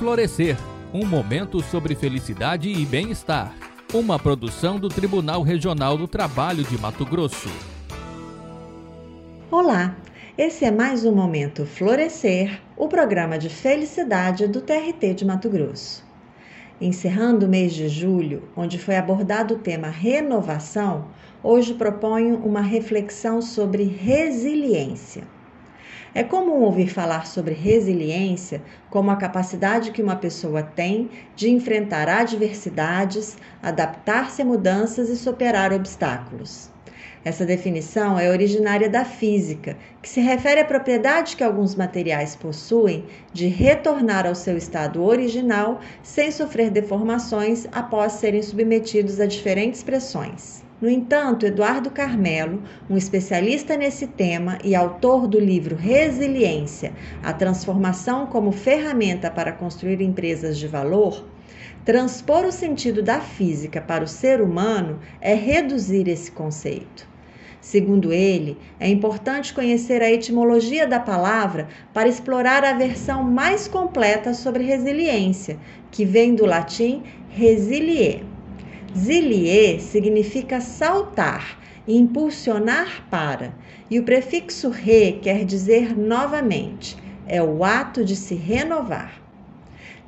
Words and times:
Florescer 0.00 0.56
um 0.94 1.04
momento 1.04 1.62
sobre 1.62 1.94
felicidade 1.94 2.70
e 2.70 2.86
bem-estar. 2.86 3.54
Uma 3.92 4.18
produção 4.18 4.78
do 4.78 4.88
Tribunal 4.88 5.42
Regional 5.42 5.98
do 5.98 6.08
Trabalho 6.08 6.64
de 6.64 6.78
Mato 6.78 7.04
Grosso. 7.04 7.50
Olá, 9.50 9.94
esse 10.38 10.64
é 10.64 10.70
mais 10.70 11.04
um 11.04 11.14
Momento 11.14 11.66
Florescer, 11.66 12.62
o 12.78 12.88
programa 12.88 13.38
de 13.38 13.50
felicidade 13.50 14.48
do 14.48 14.62
TRT 14.62 15.12
de 15.12 15.26
Mato 15.26 15.50
Grosso. 15.50 16.02
Encerrando 16.80 17.44
o 17.44 17.48
mês 17.50 17.74
de 17.74 17.86
julho, 17.86 18.44
onde 18.56 18.78
foi 18.78 18.96
abordado 18.96 19.56
o 19.56 19.58
tema 19.58 19.88
renovação, 19.88 21.08
hoje 21.42 21.74
proponho 21.74 22.36
uma 22.36 22.62
reflexão 22.62 23.42
sobre 23.42 23.84
resiliência. 23.84 25.24
É 26.12 26.24
comum 26.24 26.62
ouvir 26.62 26.88
falar 26.88 27.26
sobre 27.26 27.54
resiliência 27.54 28.60
como 28.90 29.12
a 29.12 29.16
capacidade 29.16 29.92
que 29.92 30.02
uma 30.02 30.16
pessoa 30.16 30.60
tem 30.60 31.08
de 31.36 31.48
enfrentar 31.48 32.08
adversidades, 32.08 33.36
adaptar-se 33.62 34.42
a 34.42 34.44
mudanças 34.44 35.08
e 35.08 35.16
superar 35.16 35.72
obstáculos. 35.72 36.68
Essa 37.24 37.44
definição 37.44 38.18
é 38.18 38.28
originária 38.28 38.88
da 38.88 39.04
física, 39.04 39.76
que 40.02 40.08
se 40.08 40.20
refere 40.20 40.60
à 40.60 40.64
propriedade 40.64 41.36
que 41.36 41.44
alguns 41.44 41.74
materiais 41.74 42.34
possuem 42.34 43.04
de 43.32 43.46
retornar 43.46 44.26
ao 44.26 44.34
seu 44.34 44.56
estado 44.56 45.04
original 45.04 45.80
sem 46.02 46.32
sofrer 46.32 46.70
deformações 46.70 47.66
após 47.70 48.14
serem 48.14 48.42
submetidos 48.42 49.20
a 49.20 49.26
diferentes 49.26 49.82
pressões. 49.82 50.69
No 50.80 50.88
entanto, 50.88 51.44
Eduardo 51.44 51.90
Carmelo, 51.90 52.62
um 52.88 52.96
especialista 52.96 53.76
nesse 53.76 54.06
tema 54.06 54.56
e 54.64 54.74
autor 54.74 55.28
do 55.28 55.38
livro 55.38 55.76
Resiliência: 55.76 56.94
A 57.22 57.34
transformação 57.34 58.26
como 58.26 58.50
ferramenta 58.50 59.30
para 59.30 59.52
construir 59.52 60.00
empresas 60.00 60.56
de 60.56 60.66
valor, 60.66 61.22
transpor 61.84 62.46
o 62.46 62.52
sentido 62.52 63.02
da 63.02 63.20
física 63.20 63.78
para 63.78 64.04
o 64.04 64.08
ser 64.08 64.40
humano 64.40 64.98
é 65.20 65.34
reduzir 65.34 66.08
esse 66.08 66.32
conceito. 66.32 67.06
Segundo 67.60 68.10
ele, 68.10 68.56
é 68.78 68.88
importante 68.88 69.52
conhecer 69.52 70.00
a 70.00 70.10
etimologia 70.10 70.86
da 70.86 70.98
palavra 70.98 71.68
para 71.92 72.08
explorar 72.08 72.64
a 72.64 72.72
versão 72.72 73.22
mais 73.22 73.68
completa 73.68 74.32
sobre 74.32 74.64
resiliência, 74.64 75.58
que 75.90 76.06
vem 76.06 76.34
do 76.34 76.46
latim 76.46 77.02
resilier 77.28 78.29
Zilier 78.96 79.80
significa 79.80 80.60
saltar, 80.60 81.58
impulsionar 81.86 83.06
para, 83.08 83.54
e 83.88 84.00
o 84.00 84.02
prefixo 84.02 84.68
re 84.68 85.20
quer 85.22 85.44
dizer 85.44 85.96
novamente, 85.96 86.96
é 87.26 87.40
o 87.40 87.62
ato 87.62 88.04
de 88.04 88.16
se 88.16 88.34
renovar. 88.34 89.20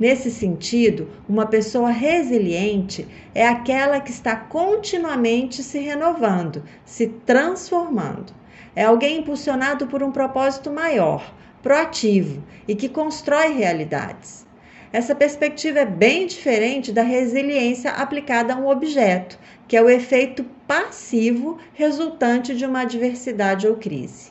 Nesse 0.00 0.32
sentido, 0.32 1.08
uma 1.28 1.46
pessoa 1.46 1.90
resiliente 1.90 3.06
é 3.32 3.46
aquela 3.46 4.00
que 4.00 4.10
está 4.10 4.34
continuamente 4.34 5.62
se 5.62 5.78
renovando, 5.78 6.64
se 6.84 7.06
transformando. 7.06 8.32
É 8.74 8.82
alguém 8.82 9.18
impulsionado 9.20 9.86
por 9.86 10.02
um 10.02 10.10
propósito 10.10 10.72
maior, 10.72 11.32
proativo 11.62 12.42
e 12.66 12.74
que 12.74 12.88
constrói 12.88 13.52
realidades. 13.52 14.44
Essa 14.92 15.14
perspectiva 15.14 15.78
é 15.78 15.86
bem 15.86 16.26
diferente 16.26 16.92
da 16.92 17.02
resiliência 17.02 17.90
aplicada 17.92 18.52
a 18.52 18.58
um 18.58 18.68
objeto, 18.68 19.38
que 19.66 19.74
é 19.74 19.80
o 19.80 19.88
efeito 19.88 20.44
passivo 20.68 21.58
resultante 21.72 22.54
de 22.54 22.66
uma 22.66 22.82
adversidade 22.82 23.66
ou 23.66 23.76
crise. 23.76 24.30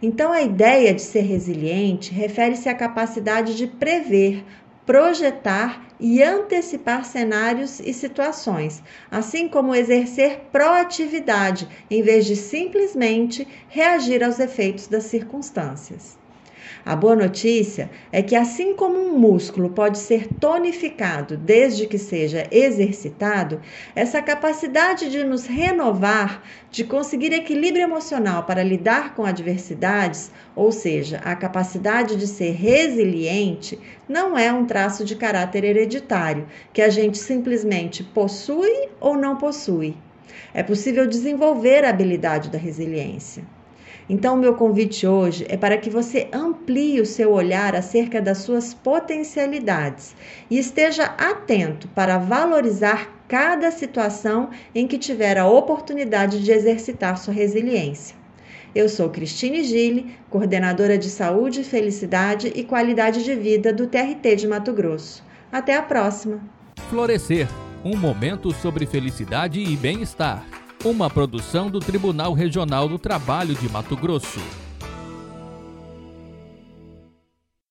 Então, 0.00 0.30
a 0.30 0.42
ideia 0.42 0.94
de 0.94 1.02
ser 1.02 1.22
resiliente 1.22 2.14
refere-se 2.14 2.68
à 2.68 2.74
capacidade 2.74 3.56
de 3.56 3.66
prever, 3.66 4.44
projetar 4.86 5.84
e 5.98 6.22
antecipar 6.22 7.04
cenários 7.04 7.80
e 7.80 7.92
situações, 7.92 8.82
assim 9.10 9.48
como 9.48 9.74
exercer 9.74 10.42
proatividade 10.52 11.68
em 11.90 12.00
vez 12.00 12.26
de 12.26 12.36
simplesmente 12.36 13.46
reagir 13.68 14.22
aos 14.22 14.38
efeitos 14.38 14.86
das 14.86 15.04
circunstâncias. 15.04 16.19
A 16.84 16.96
boa 16.96 17.14
notícia 17.14 17.90
é 18.10 18.22
que, 18.22 18.34
assim 18.34 18.74
como 18.74 18.98
um 18.98 19.18
músculo 19.18 19.70
pode 19.70 19.98
ser 19.98 20.28
tonificado 20.28 21.36
desde 21.36 21.86
que 21.86 21.98
seja 21.98 22.46
exercitado, 22.50 23.60
essa 23.94 24.22
capacidade 24.22 25.10
de 25.10 25.22
nos 25.24 25.46
renovar, 25.46 26.42
de 26.70 26.84
conseguir 26.84 27.32
equilíbrio 27.32 27.82
emocional 27.82 28.44
para 28.44 28.62
lidar 28.62 29.14
com 29.14 29.24
adversidades, 29.24 30.30
ou 30.56 30.72
seja, 30.72 31.20
a 31.24 31.34
capacidade 31.36 32.16
de 32.16 32.26
ser 32.26 32.52
resiliente, 32.52 33.78
não 34.08 34.38
é 34.38 34.52
um 34.52 34.64
traço 34.64 35.04
de 35.04 35.16
caráter 35.16 35.64
hereditário 35.64 36.46
que 36.72 36.82
a 36.82 36.88
gente 36.88 37.18
simplesmente 37.18 38.02
possui 38.02 38.88
ou 39.00 39.16
não 39.16 39.36
possui. 39.36 39.96
É 40.54 40.62
possível 40.62 41.06
desenvolver 41.06 41.84
a 41.84 41.90
habilidade 41.90 42.50
da 42.50 42.58
resiliência. 42.58 43.44
Então, 44.08 44.34
o 44.34 44.38
meu 44.38 44.54
convite 44.54 45.06
hoje 45.06 45.46
é 45.48 45.56
para 45.56 45.76
que 45.76 45.88
você 45.88 46.28
amplie 46.32 47.00
o 47.00 47.06
seu 47.06 47.32
olhar 47.32 47.76
acerca 47.76 48.20
das 48.20 48.38
suas 48.38 48.74
potencialidades 48.74 50.14
e 50.50 50.58
esteja 50.58 51.04
atento 51.04 51.88
para 51.88 52.18
valorizar 52.18 53.10
cada 53.28 53.70
situação 53.70 54.50
em 54.74 54.86
que 54.86 54.98
tiver 54.98 55.38
a 55.38 55.46
oportunidade 55.46 56.42
de 56.42 56.50
exercitar 56.50 57.16
sua 57.16 57.32
resiliência. 57.32 58.16
Eu 58.74 58.88
sou 58.88 59.08
Cristine 59.08 59.64
Gille, 59.64 60.14
coordenadora 60.28 60.96
de 60.96 61.08
Saúde, 61.08 61.64
Felicidade 61.64 62.52
e 62.54 62.64
Qualidade 62.64 63.24
de 63.24 63.34
Vida 63.34 63.72
do 63.72 63.86
TRT 63.86 64.36
de 64.36 64.46
Mato 64.46 64.72
Grosso. 64.72 65.24
Até 65.50 65.76
a 65.76 65.82
próxima! 65.82 66.40
Florescer 66.88 67.48
um 67.84 67.96
momento 67.96 68.52
sobre 68.52 68.86
felicidade 68.86 69.60
e 69.60 69.76
bem-estar 69.76 70.59
uma 70.84 71.10
produção 71.10 71.70
do 71.70 71.78
Tribunal 71.78 72.32
Regional 72.32 72.88
do 72.88 72.98
Trabalho 72.98 73.54
de 73.54 73.68
Mato 73.68 73.96
Grosso. 73.96 74.40